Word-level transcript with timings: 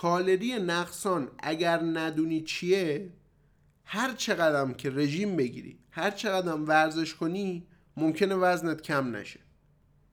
کالری 0.00 0.52
نقصان 0.52 1.28
اگر 1.38 1.82
ندونی 1.82 2.40
چیه 2.40 3.12
هر 3.84 4.12
چقدر 4.12 4.72
که 4.72 4.90
رژیم 4.90 5.36
بگیری 5.36 5.78
هر 5.90 6.10
چقدر 6.10 6.54
ورزش 6.54 7.14
کنی 7.14 7.66
ممکنه 7.96 8.34
وزنت 8.34 8.82
کم 8.82 9.16
نشه. 9.16 9.40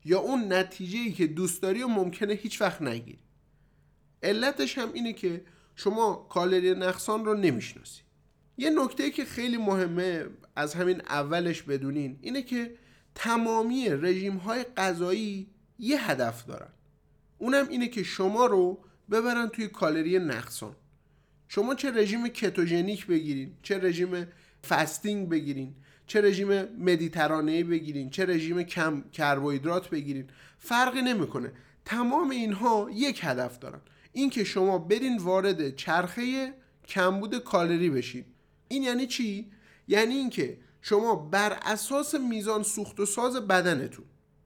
یا 0.06 0.20
اون 0.20 0.54
نتیجه 0.54 1.00
ای 1.00 1.12
که 1.12 1.28
دوست 1.28 1.62
داری 1.62 1.84
و 1.84 1.88
ممکنه 1.88 2.34
هیچ 2.34 2.62
وقت 2.62 2.82
نگیری. 2.82 3.20
علتش 4.24 4.78
هم 4.78 4.94
اینه 4.94 5.14
که 5.14 5.46
شما 5.76 6.28
کالری 6.30 6.74
نقصان 6.76 7.26
رو 7.26 7.34
نمی‌شناسی. 7.34 8.02
یه 8.58 8.70
نکته 8.70 9.12
که 9.12 9.26
خیلی 9.26 9.58
مهمه 9.58 10.26
از 10.56 10.74
همین 10.74 11.02
اولش 11.02 11.62
بدونین 11.62 12.20
اینه 12.22 12.42
که 12.42 12.76
تمامی 13.16 13.90
رژیم 13.90 14.38
های 14.38 14.64
غذایی 14.64 15.50
یه 15.80 16.12
هدف 16.12 16.46
دارن. 16.46 16.72
اونم 17.38 17.68
اینه 17.70 17.88
که 17.88 18.04
شما 18.04 18.46
رو 18.46 18.84
ببرن 19.12 19.48
توی 19.48 19.68
کالری 19.68 20.20
نقصان. 20.20 20.76
شما 21.48 21.76
چه 21.76 21.92
رژیم 21.92 22.28
کتوژنیک 22.28 23.08
بگیرین 23.08 23.54
چه 23.62 23.78
رژیم 23.78 24.28
fasting 24.68 25.30
بگیرین 25.30 25.76
چه 26.08 26.22
رژیم 26.22 26.64
مدیترانه‌ای 26.64 27.64
بگیرین 27.64 28.10
چه 28.10 28.26
رژیم 28.26 28.64
کم 28.64 29.04
کربوهیدرات 29.12 29.90
بگیرین 29.90 30.28
فرقی 30.58 31.02
نمی‌کنه. 31.02 31.52
تمام 31.86 32.30
اینها 32.30 32.90
یک 32.94 33.20
هدف 33.24 33.60
دارن. 33.60 33.82
اینکه 34.12 34.44
شما 34.44 34.78
برین 34.78 35.18
وارد 35.18 35.76
چرخه 35.76 36.54
کمبود 36.88 37.38
کالری 37.38 37.90
بشین. 37.90 38.26
این 38.68 38.84
یعنی 38.84 39.08
چی؟ 39.08 39.52
یعنی 39.88 40.14
اینکه 40.14 40.58
شما 40.82 41.16
بر 41.16 41.60
اساس 41.66 42.16
میزان 42.16 42.64
سوخت 42.64 43.00
و 43.00 43.06
ساز 43.06 43.36
بدنتون 43.36 44.06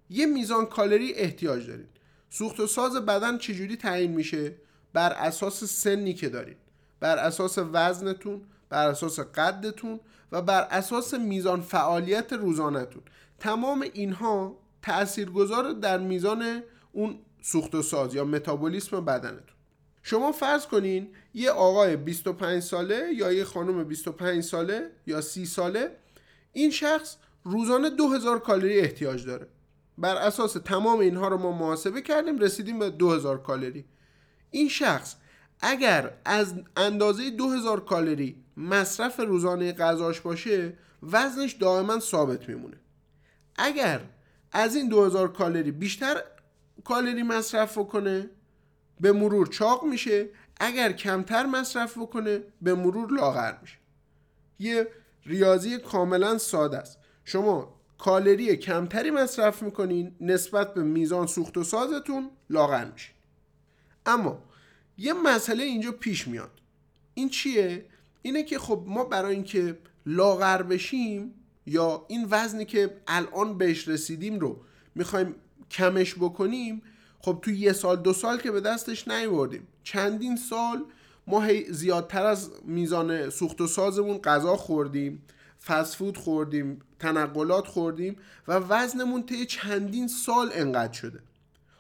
یه 0.10 0.26
میزان 0.26 0.66
کالری 0.66 1.14
احتیاج 1.14 1.68
دارین. 1.68 1.88
سوخت 2.30 2.60
و 2.60 2.68
ساز 2.68 2.96
بدن 2.96 3.38
چجوری 3.38 3.78
تعیین 3.78 4.12
میشه؟ 4.12 4.56
بر 4.94 5.14
اساس 5.14 5.64
سنی 5.64 6.14
که 6.14 6.30
دارین. 6.30 6.56
بر 7.00 7.18
اساس 7.18 7.58
وزنتون 7.74 8.42
بر 8.70 8.88
اساس 8.88 9.20
قدتون 9.20 10.00
و 10.32 10.42
بر 10.42 10.62
اساس 10.62 11.14
میزان 11.14 11.62
فعالیت 11.62 12.34
روزانهتون. 12.34 13.02
تمام 13.40 13.82
اینها 13.94 14.58
تاثیرگذار 14.82 15.72
در 15.72 15.98
میزان 15.98 16.64
اون 16.92 17.20
سوخت 17.42 17.76
و 17.76 17.82
ساز 17.82 18.16
یا 18.16 18.24
متابولیسم 18.24 19.06
بدنتون. 19.06 19.58
شما 20.04 20.32
فرض 20.32 20.66
کنین 20.66 21.10
یه 21.34 21.52
آقای 21.52 21.96
25 21.96 22.64
ساله 22.64 23.14
یا 23.16 23.32
یه 23.32 23.44
خانم 23.44 23.84
25 23.84 24.44
ساله 24.44 24.92
یا 25.08 25.22
30 25.22 25.46
ساله 25.46 25.92
این 26.54 26.72
شخص 26.72 27.16
روزانه 27.44 27.90
2000 27.90 28.40
کالری 28.40 28.80
احتیاج 28.80 29.26
داره. 29.26 29.48
بر 29.98 30.16
اساس 30.16 30.54
تمام 30.54 31.00
اینها 31.00 31.28
رو 31.28 31.38
ما 31.38 31.52
محاسبه 31.52 32.02
کردیم 32.02 32.40
رسیدیم 32.40 32.80
به 32.80 32.90
2000 32.90 33.44
کالری. 33.44 33.86
این 34.52 34.70
شخص 34.70 35.16
اگر 35.62 36.14
از 36.26 36.54
اندازه 36.78 37.30
2000 37.30 37.86
کالری 37.86 38.44
مصرف 38.58 39.20
روزانه 39.20 39.74
غذاش 39.74 40.22
باشه 40.22 40.74
وزنش 41.04 41.54
دائما 41.54 42.00
ثابت 42.00 42.50
میمونه. 42.50 42.78
اگر 43.56 44.02
از 44.52 44.76
این 44.76 44.90
2000 44.90 45.34
کالری 45.34 45.72
بیشتر 45.72 46.22
کالری 46.84 47.24
مصرف 47.24 47.78
کنه 47.78 48.30
به 49.00 49.12
مرور 49.12 49.48
چاق 49.48 49.84
میشه. 49.84 50.30
اگر 50.60 50.92
کمتر 50.92 51.46
مصرف 51.46 51.98
بکنه 51.98 52.44
به 52.62 52.74
مرور 52.74 53.12
لاغر 53.12 53.54
میشه. 53.62 53.78
یه 54.60 54.88
ریاضی 55.26 55.78
کاملا 55.78 56.38
ساده 56.38 56.78
است. 56.78 57.00
شما 57.24 57.77
کالری 57.98 58.58
کمتری 58.58 59.12
مصرف 59.12 59.64
می‌کنین 59.64 60.16
نسبت 60.22 60.74
به 60.74 60.84
میزان 60.84 61.28
سوخت 61.28 61.58
و 61.58 61.64
سازتون 61.64 62.30
لاغر 62.50 62.92
میشه. 62.92 63.10
اما 64.06 64.44
یه 64.98 65.14
مسئله 65.14 65.64
اینجا 65.64 65.92
پیش 65.92 66.28
میاد. 66.28 66.52
این 67.14 67.30
چیه؟ 67.30 67.86
اینه 68.22 68.44
که 68.44 68.60
خب 68.60 68.84
ما 68.88 69.04
برای 69.04 69.36
اینکه 69.36 69.78
لاغر 70.06 70.62
بشیم 70.62 71.34
یا 71.66 72.06
این 72.08 72.28
وزنی 72.30 72.66
که 72.66 72.98
الان 73.08 73.58
بهش 73.58 73.88
رسیدیم 73.88 74.40
رو 74.40 74.60
می‌خوایم 74.96 75.36
کمش 75.72 76.16
بکنیم 76.16 76.82
خب 77.20 77.40
تو 77.42 77.52
یه 77.52 77.74
سال 77.74 77.96
دو 77.96 78.14
سال 78.14 78.38
که 78.38 78.52
به 78.52 78.62
دستش 78.62 79.08
نیوردیم. 79.08 79.68
چندین 79.84 80.36
سال 80.36 80.86
ما 81.28 81.44
زیادتر 81.70 82.26
از 82.26 82.52
میزان 82.64 83.30
سوخت 83.30 83.62
و 83.62 83.68
سازمون 83.68 84.18
غذا 84.18 84.56
خوردیم. 84.56 85.24
فست‌فود 85.66 86.18
خوردیم 86.18 86.80
تنقلات 87.00 87.68
خوردیم 87.68 88.16
و 88.48 88.54
وزنمون 88.54 89.26
طی 89.26 89.46
چندین 89.46 90.08
سال 90.08 90.50
انقدر 90.54 90.94
شده. 90.94 91.20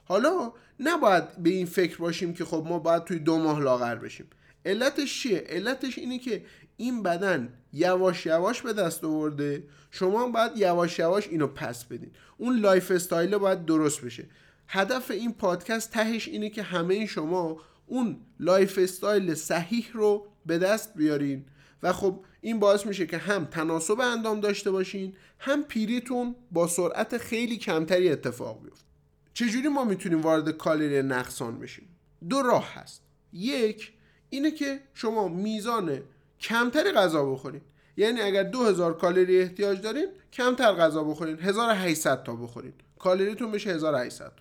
حالا 0.06 0.52
نباید 0.80 1.38
به 1.38 1.50
این 1.50 1.66
فکر 1.66 1.98
باشیم 1.98 2.34
که 2.34 2.46
خب 2.46 2.66
ما 2.70 2.80
باید 2.80 3.04
توی 3.04 3.20
دو 3.20 3.38
ماه 3.38 3.60
لاغر 3.60 3.96
بشیم. 3.96 4.28
علتش 4.66 5.22
چیه؟ 5.22 5.46
علتش 5.50 5.98
اینه 5.98 6.20
که 6.20 6.46
این 6.78 7.04
بدن 7.04 7.54
یواش 7.74 8.26
یواش 8.26 8.62
به 8.62 8.74
دست 8.74 9.04
آورده. 9.04 9.64
شما 9.92 10.28
باید 10.28 10.52
یواش 10.56 11.00
یواش 11.00 11.28
اینو 11.28 11.48
پس 11.48 11.84
بدین. 11.84 12.12
اون 12.38 12.60
lifestyle 12.60 13.38
باید 13.38 13.66
درست 13.66 14.02
بشه. 14.02 14.26
هدف 14.68 15.12
این 15.12 15.34
پادکست 15.34 15.92
تهش 15.92 16.28
اینه 16.28 16.50
که 16.50 16.64
همه 16.64 17.06
شما 17.06 17.62
اون 17.88 18.18
lifestyle 18.40 19.34
صحیح 19.34 19.90
رو 19.94 20.28
به 20.46 20.58
دست 20.58 20.94
بیارین. 20.94 21.46
و 21.84 21.94
خب 21.94 22.26
این 22.42 22.60
باعث 22.60 22.86
میشه 22.86 23.06
که 23.06 23.18
هم 23.18 23.46
تناسب 23.46 24.00
اندام 24.00 24.40
داشته 24.40 24.72
باشین 24.72 25.14
هم 25.40 25.64
پیریتون 25.64 26.36
با 26.52 26.68
سرعت 26.68 27.18
خیلی 27.18 27.58
کمتری 27.58 28.10
اتفاق 28.10 28.64
بیفته. 28.64 28.86
چجوری 29.34 29.68
ما 29.68 29.84
می‌تونیم 29.84 30.22
وارد 30.22 30.50
کالری 30.50 31.02
نقصان 31.02 31.60
بشیم؟ 31.60 31.88
دو 32.30 32.42
راه 32.42 32.74
هست. 32.74 33.02
یک 33.34 33.94
اینه 34.30 34.52
که 34.52 34.80
شما 34.94 35.28
میزان 35.28 36.02
کمتری 36.40 36.92
غذا 36.92 37.26
بخورین. 37.26 37.62
یعنی 37.98 38.22
اگر 38.22 38.44
2000 38.44 38.98
کالری 38.98 39.42
احتیاج 39.42 39.82
دارین 39.82 40.08
کمتر 40.34 40.74
غذا 40.74 41.04
بخورین. 41.04 41.40
1800 41.40 42.24
تا 42.24 42.36
بخورین. 42.36 42.74
کالریتون 43.00 43.52
بشه 43.52 43.70
1800 43.70 44.32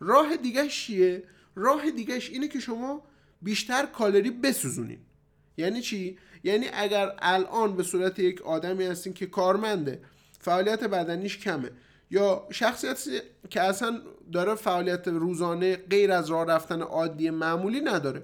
راه 0.00 0.36
دیگه 0.36 0.68
چیه؟ 0.68 1.22
راه 1.54 1.90
دیگهش 1.90 2.30
اینه 2.30 2.48
که 2.48 2.60
شما 2.60 3.02
بیشتر 3.42 3.86
کالری 3.86 4.30
بسوزونین. 4.30 4.98
یعنی 5.56 5.80
چی؟ 5.80 6.18
یعنی 6.44 6.66
اگر 6.72 7.12
الان 7.18 7.76
به 7.76 7.82
صورت 7.82 8.18
یک 8.18 8.42
آدمی 8.42 8.84
هستین 8.84 9.12
که 9.12 9.26
کارمنده 9.26 10.00
فعالیت 10.40 10.84
بدنیش 10.84 11.38
کمه. 11.38 11.70
یا 12.10 12.46
شخصیتی 12.50 13.20
که 13.50 13.60
اصلا 13.60 14.00
داره 14.32 14.54
فعالیت 14.54 15.08
روزانه 15.08 15.76
غیر 15.76 16.12
از 16.12 16.30
راه 16.30 16.46
رفتن 16.46 16.82
عادی 16.82 17.30
معمولی 17.30 17.80
نداره. 17.80 18.22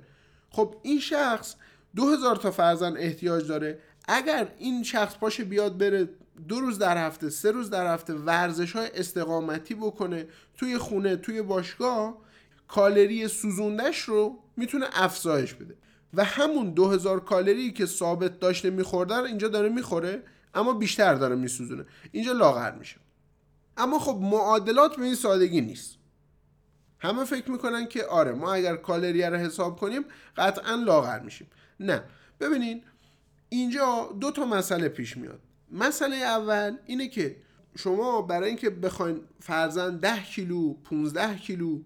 خب 0.51 0.77
این 0.83 1.01
شخص 1.01 1.55
دو 1.97 2.09
هزار 2.09 2.37
تا 2.37 2.51
فرزن 2.51 2.97
احتیاج 2.97 3.47
داره. 3.49 3.79
اگر 4.09 4.49
این 4.59 4.83
شخص 4.83 5.17
پاشه 5.17 5.45
بیاد 5.45 5.79
بره 5.79 6.09
دو 6.49 6.61
روز 6.61 6.79
در 6.79 7.07
هفته 7.07 7.31
سه 7.31 7.51
روز 7.51 7.71
در 7.71 7.95
هفته 7.95 8.15
ورزش 8.15 8.73
های 8.73 8.91
استقامتی 8.95 9.75
بکنه 9.75 10.27
توی 10.59 10.79
خونه 10.79 11.17
توی 11.17 11.43
باشگاه 11.43 12.19
کالری 12.69 13.29
سوزوندش 13.29 14.01
رو 14.01 14.39
می‌تونه 14.57 14.87
افزایش 14.93 15.55
بده. 15.55 15.75
و 16.15 16.25
همون 16.25 16.71
2000 16.71 17.25
کالری 17.25 17.73
که 17.73 17.87
ثابت 17.87 18.41
داشته 18.41 18.71
میخورده 18.71 19.17
رو 19.17 19.25
اینجا 19.25 19.49
داره 19.49 19.69
می‌خوره 19.69 20.23
اما 20.55 20.73
بیشتر 20.73 21.15
داره 21.15 21.37
میسوزونه. 21.37 21.87
اینجا 22.13 22.33
لاغر 22.33 22.73
میشه. 22.73 22.97
اما 23.77 23.99
خب 23.99 24.19
معادلات 24.21 24.97
به 24.97 25.05
این 25.05 25.15
سادگی 25.15 25.61
نیست. 25.61 25.97
همه 26.99 27.25
فکر 27.25 27.51
می‌کنن 27.51 27.87
که 27.87 28.05
آره 28.05 28.33
ما 28.33 28.53
اگر 28.53 28.77
کالری 28.77 29.23
رو 29.23 29.37
حساب 29.37 29.79
کنیم 29.79 30.05
قطعا 30.37 30.75
لاغر 30.75 31.21
میشیم. 31.21 31.47
نه. 31.81 32.03
ببینین 32.41 32.83
اینجا 33.49 34.17
دو 34.21 34.31
تا 34.31 34.45
مسئله 34.45 34.89
پیش 34.89 35.17
میاد. 35.17 35.41
مسئله 35.73 36.17
اول 36.17 36.77
اینه 36.87 37.09
که 37.09 37.37
شما 37.79 38.23
برای 38.23 38.49
اینکه 38.49 38.71
بخواین 38.71 39.21
فرضا 39.41 39.97
10 39.97 40.23
کیلو 40.23 40.75
15 40.75 41.37
کیلو 41.37 41.81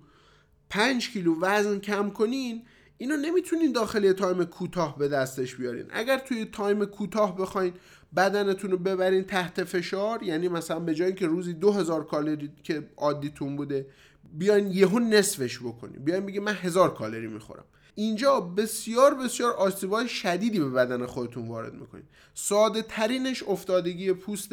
5 0.71 1.11
کیلو 1.11 1.41
وزن 1.41 1.79
کم 1.79 2.11
کنین 2.11 2.63
اینو 2.99 3.17
نمی‌تونین 3.17 3.73
داخل 3.73 4.13
time 4.13 4.45
کوتاه 4.45 4.99
به 4.99 5.09
دستش 5.09 5.55
بیارین. 5.55 5.87
اگر 5.91 6.19
توی 6.19 6.45
time 6.45 6.85
کوتاه 6.85 7.37
بخواین 7.37 7.73
بدنتون 8.17 8.71
رو 8.71 8.79
ببرین 8.79 9.25
تحت 9.25 9.65
فشار 9.65 10.23
یعنی 10.23 10.49
مثلا 10.49 10.81
به 10.81 10.95
جای 10.95 11.15
که 11.15 11.27
روزی 11.27 11.53
2000 11.53 12.05
کالری 12.05 12.51
که 12.63 12.89
عادیتون 12.97 13.57
بوده 13.57 13.87
بیاین 14.33 14.71
یهو 14.71 14.99
نصفش 14.99 15.59
بکنین. 15.59 16.05
بیاین 16.05 16.27
بگی 16.27 16.39
من 16.39 16.55
هزار 16.55 16.95
کالری 16.95 17.27
می‌خورم. 17.27 17.65
اینجا 17.95 18.41
بسیار 18.41 19.15
بسیار 19.15 19.53
آسیبای 19.53 20.09
شدیدی 20.09 20.61
به 20.61 20.71
بدن 20.71 21.07
خودتون 21.07 21.49
وارد 21.49 21.75
می‌کنین. 21.75 22.05
ساده 22.35 22.83
ترینش 22.83 23.43
افتادگی 23.43 24.13
پوست 24.13 24.53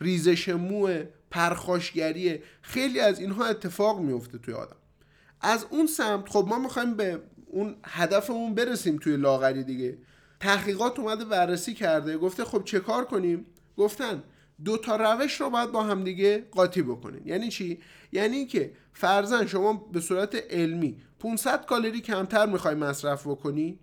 ریزش 0.00 0.48
مو 0.48 0.88
پرخاشگری. 1.30 2.38
خیلی 2.62 3.00
از 3.00 3.20
اینها 3.20 3.44
اتفاق 3.44 4.00
میفته 4.00 4.38
توی 4.38 4.54
آدم. 4.54 4.76
از 5.40 5.66
اون 5.70 5.86
سمت 5.86 6.28
خب 6.28 6.46
ما 6.48 6.58
می‌خوایم 6.58 6.94
به 6.94 7.20
اون 7.46 7.76
هدفمون 7.84 8.54
برسیم 8.54 8.96
توی 8.96 9.16
لاغری 9.16 9.64
دیگه. 9.64 9.98
تحقیقات 10.40 10.98
اومده 10.98 11.24
بررسی 11.24 11.74
کرده. 11.74 12.18
گفته 12.18 12.44
خب 12.44 12.64
چه 12.64 12.80
کار 12.80 13.04
کنیم؟ 13.04 13.46
گفتن 13.76 14.22
دو 14.64 14.76
تا 14.76 14.96
روش 14.96 15.40
رو 15.40 15.50
باید 15.50 15.72
با 15.72 15.82
همدیگه 15.82 16.46
قاطی 16.50 16.82
بکنین 16.82 17.22
یعنی 17.24 17.48
چی؟ 17.48 17.78
یعنی 18.12 18.46
که 18.46 18.72
فرزن 18.92 19.46
شما 19.46 19.72
به 19.92 20.00
صورت 20.00 20.34
علمی 20.50 20.96
500 21.18 21.66
کالری 21.66 22.00
کمتر 22.00 22.46
می‌خوای 22.46 22.74
مصرف 22.74 23.26
بکنی؟ 23.26 23.78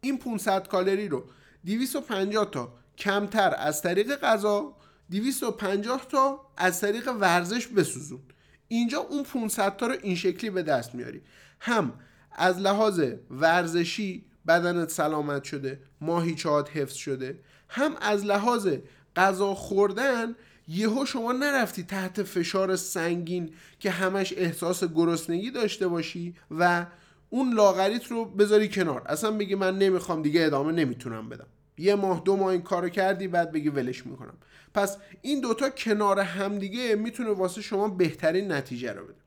این 0.00 0.18
500 0.18 0.68
کالری 0.68 1.08
رو 1.08 1.24
250 1.66 2.50
تا 2.50 2.72
کمتر 2.98 3.54
از 3.58 3.82
طریق 3.82 4.16
غذا 4.16 4.76
250 5.10 6.06
تا 6.08 6.40
از 6.56 6.80
طریق 6.80 7.08
ورزش 7.08 7.66
بسوزون. 7.66 8.20
اینجا 8.68 8.98
اون 8.98 9.22
500 9.22 9.76
تا 9.76 9.86
رو 9.86 9.94
این 10.02 10.16
شکلی 10.16 10.50
به 10.50 10.62
دست 10.62 10.94
میاری. 10.94 11.22
هم 11.60 11.92
از 12.38 12.58
لحاظ 12.58 13.02
ورزشی 13.30 14.24
بدنت 14.48 14.90
سلامت 14.90 15.44
شده 15.44 15.80
ماهیچهات 16.00 16.76
حفظ 16.76 16.94
شده. 16.94 17.40
هم 17.68 17.96
از 18.00 18.24
لحاظ 18.24 18.68
غذا 19.16 19.54
خوردن 19.54 20.34
یهو 20.68 21.04
شما 21.06 21.32
نرفتی 21.32 21.82
تحت 21.82 22.22
فشار 22.22 22.76
سنگین 22.76 23.54
که 23.80 23.90
همش 23.90 24.34
احساس 24.36 24.84
گرسنگی 24.84 25.50
داشته 25.50 25.88
باشی 25.88 26.34
و 26.50 26.86
اون 27.30 27.54
لاغریت 27.54 28.06
رو 28.06 28.24
بذاری 28.24 28.68
کنار. 28.68 29.02
اصلا 29.06 29.30
بگی 29.30 29.54
من 29.54 29.78
نمی‌خوام 29.78 30.22
دیگه 30.22 30.44
ادامه 30.44 30.72
نمی‌تونم 30.72 31.28
بدم. 31.28 31.46
یه 31.78 31.94
ماه 31.94 32.22
دو 32.24 32.36
ماه 32.36 32.48
این 32.48 32.62
کارو 32.62 32.88
کردی 32.88 33.28
بعد 33.28 33.52
بگی 33.52 33.68
ولش 33.68 34.06
می‌کنم. 34.06 34.34
پس 34.74 34.96
این 35.22 35.40
دوتا 35.40 35.70
کنار 35.70 36.20
همدیگه 36.20 36.94
می‌تونه 36.94 37.30
واسه 37.30 37.62
شما 37.62 37.88
بهترین 37.88 38.52
نتیجه 38.52 38.92
رو 38.92 39.04
بده. 39.04 39.20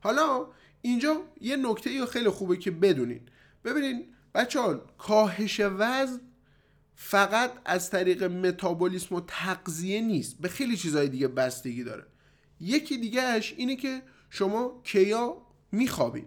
حالا 0.00 0.46
اینجا 0.84 1.22
یه 1.40 1.56
نکته 1.56 2.06
خیلی 2.06 2.28
خوبه 2.28 2.56
که 2.56 2.70
بدونین. 2.70 3.20
ببینین 3.64 4.04
بچه 4.34 4.60
ها 4.60 4.74
کاهش 4.98 5.60
وزن 5.60 6.20
فقط 6.94 7.52
از 7.64 7.90
طریق 7.90 8.22
متابولیسم 8.24 9.14
و 9.14 9.20
تغذیه 9.26 10.00
نیست. 10.00 10.36
به 10.40 10.48
خیلی 10.48 10.76
چیزهای 10.76 11.08
دیگه 11.08 11.28
بستگی 11.28 11.84
داره. 11.84 12.06
یکی 12.60 12.98
دیگهش 12.98 13.54
اینه 13.56 13.76
که 13.76 14.02
شما 14.30 14.80
کیا 14.84 15.36
میخوابین. 15.72 16.26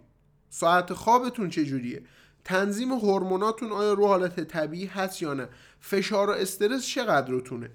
ساعت 0.49 0.93
خوابتون 0.93 1.49
چجوریه؟ 1.49 2.03
تنظیم 2.43 2.91
هورموناتون 2.91 3.71
آیا 3.71 3.93
رو 3.93 4.07
حالت 4.07 4.39
طبیعی 4.39 4.85
هست 4.85 5.21
یا 5.21 5.33
نه؟ 5.33 5.49
فشار 5.81 6.29
و 6.29 6.33
استرس 6.33 6.85
چقدر 6.85 7.31
روتونه 7.31 7.71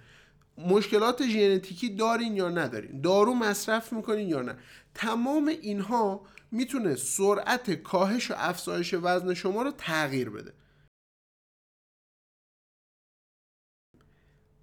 مشکلات 0.58 1.26
ژنتیکی 1.26 1.88
دارین 1.88 2.37
یا 2.37 2.49
ندارین؟ 2.49 3.00
دارو 3.00 3.35
مصرف 3.35 3.93
می‌کنین 3.93 4.28
یا 4.28 4.43
نه؟ 4.43 4.56
تمام 4.94 5.46
اینها 5.49 6.26
می‌تونه 6.52 6.96
سرعت 6.96 7.70
کاهش 7.70 8.31
و 8.31 8.34
افزایش 8.37 8.94
وزن 9.02 9.34
شما 9.34 9.62
رو 9.62 9.70
تغییر 9.70 10.31
بده. 10.31 10.52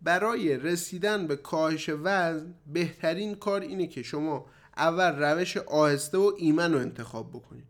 برای 0.02 0.58
رسیدن 0.58 1.28
به 1.28 1.36
کاهش 1.36 1.90
وزن 1.90 2.54
بهترین 2.74 3.36
کار 3.36 3.62
اینه 3.62 3.88
که 3.88 4.04
شما 4.04 4.46
اول 4.78 5.16
روش 5.16 5.58
آهسته 5.58 6.18
و 6.18 6.32
ایمن 6.38 6.74
رو 6.74 6.80
انتخاب 6.80 7.30
بکنید 7.30 7.66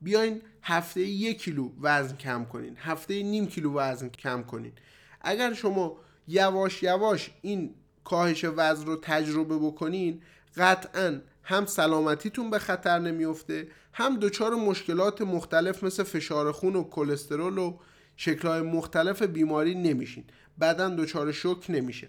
بیاین 0.00 0.42
هفته 0.62 1.00
یک 1.00 1.42
کیلو 1.42 1.70
وزن 1.80 2.16
کم 2.16 2.44
کنین 2.44 2.76
هفته 2.76 3.22
نیم 3.22 3.46
کیلو 3.46 3.74
وزن 3.74 4.08
کم 4.08 4.42
کنین. 4.42 4.72
اگر 5.20 5.52
شما 5.52 5.96
یواش 6.28 6.82
یواش 6.82 7.30
این 7.42 7.74
کاهش 8.04 8.44
وزن 8.44 8.86
رو 8.86 8.96
تجربه 8.96 9.58
بکنین 9.58 10.22
قطعا 10.56 11.20
هم 11.48 11.66
سلامتیتون 11.66 12.50
به 12.50 12.58
خطر 12.58 12.98
نمیفته 12.98 13.68
هم 13.92 14.18
دچار 14.18 14.54
مشکلات 14.54 15.22
مختلف 15.22 15.84
مثل 15.84 16.02
فشار 16.02 16.52
خون 16.52 16.76
و 16.76 16.84
کلسترول 16.84 17.58
و 17.58 17.78
شکلهای 18.16 18.60
مختلف 18.60 19.22
بیماری 19.22 19.74
نمیشین. 19.74 20.24
بدن 20.60 20.96
دچار 20.96 21.32
شک 21.32 21.64
نمیشه. 21.68 22.08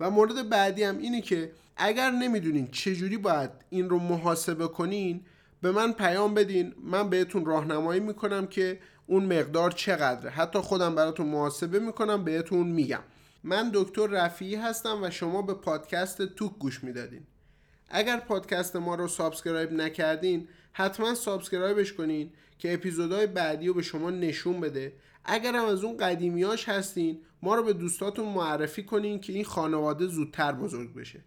و 0.00 0.10
مورد 0.10 0.48
بعدی 0.48 0.82
هم 0.82 0.98
اینه 0.98 1.20
که 1.20 1.52
اگر 1.76 2.10
نمی‌دونین 2.10 2.66
چجوری 2.66 3.16
باید 3.16 3.50
این 3.70 3.88
رو 3.88 3.98
محاسبه 3.98 4.68
کنین 4.68 5.20
به 5.62 5.72
من 5.72 5.92
پیام 5.92 6.34
بدین. 6.34 6.74
من 6.82 7.10
بهتون 7.10 7.44
راهنمایی 7.44 8.00
می‌کنم 8.00 8.46
که 8.46 8.78
اون 9.06 9.24
مقدار 9.24 9.70
چقدره. 9.70 10.30
حتی 10.30 10.58
خودم 10.58 10.94
براتون 10.94 11.26
محاسبه 11.26 11.78
می‌کنم 11.78 12.24
بهتون 12.24 12.66
میگم. 12.66 13.02
من 13.44 13.70
دکتر 13.74 14.06
رفیعی 14.06 14.54
هستم 14.54 15.02
و 15.02 15.10
شما 15.10 15.42
به 15.42 15.54
پادکست 15.54 16.22
talk 16.22 16.58
گوش 16.58 16.84
می‌دادین. 16.84 17.26
اگر 17.88 18.20
پادکست 18.20 18.76
ما 18.76 18.94
رو 18.94 19.08
subscribe 19.08 19.72
نکردین 19.72 20.48
حتما 20.72 21.14
subscribe 21.14 21.78
ش 21.78 21.92
کنین 21.92 22.30
که 22.58 22.74
اپیزودهای 22.74 23.26
بعدی 23.26 23.66
رو 23.66 23.74
به 23.74 23.82
شما 23.82 24.10
نشون 24.10 24.60
بده. 24.60 24.92
اگر 25.24 25.56
هم 25.56 25.64
از 25.64 25.84
اون 25.84 25.96
قدیمیاش 25.96 26.68
هستین 26.68 27.20
ما 27.42 27.54
رو 27.54 27.62
به 27.62 27.72
دوستاتون 27.72 28.28
معرفی 28.28 28.82
کنین 28.82 29.20
که 29.20 29.32
این 29.32 29.44
خانواده 29.44 30.06
زودتر 30.06 30.52
بزرگ 30.52 30.94
بشه. 30.94 31.24